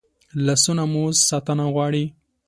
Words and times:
لاسونه 0.45 0.83
مو 0.93 1.03
ساتنه 1.29 1.65
غواړي 1.75 2.05